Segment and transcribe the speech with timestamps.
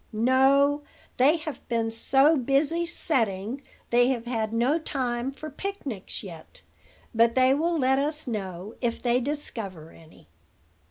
[0.11, 0.81] "No:
[1.17, 3.61] they have been so busy setting,
[3.91, 6.63] they have had no time for picnics yet.
[7.13, 10.27] But they will let us know, if they discover any."